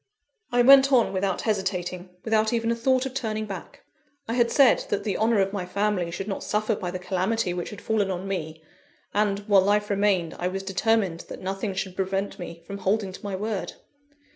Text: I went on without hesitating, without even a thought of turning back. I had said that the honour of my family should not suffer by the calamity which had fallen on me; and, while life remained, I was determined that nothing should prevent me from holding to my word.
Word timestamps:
I 0.51 0.63
went 0.63 0.91
on 0.91 1.13
without 1.13 1.41
hesitating, 1.41 2.09
without 2.25 2.51
even 2.53 2.71
a 2.71 2.75
thought 2.75 3.05
of 3.05 3.13
turning 3.13 3.45
back. 3.45 3.83
I 4.27 4.33
had 4.33 4.49
said 4.49 4.83
that 4.89 5.03
the 5.03 5.15
honour 5.15 5.39
of 5.41 5.53
my 5.53 5.63
family 5.67 6.09
should 6.09 6.27
not 6.27 6.43
suffer 6.43 6.75
by 6.75 6.89
the 6.89 6.97
calamity 6.97 7.53
which 7.53 7.69
had 7.69 7.81
fallen 7.81 8.09
on 8.09 8.27
me; 8.27 8.63
and, 9.13 9.41
while 9.41 9.61
life 9.61 9.91
remained, 9.91 10.33
I 10.39 10.47
was 10.47 10.63
determined 10.63 11.25
that 11.29 11.43
nothing 11.43 11.75
should 11.75 11.95
prevent 11.95 12.39
me 12.39 12.63
from 12.65 12.79
holding 12.79 13.11
to 13.11 13.23
my 13.23 13.35
word. 13.35 13.73